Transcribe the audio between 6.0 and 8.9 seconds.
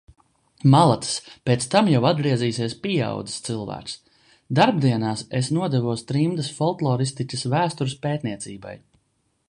trimdas folkloristikas vēstures pētniecībai.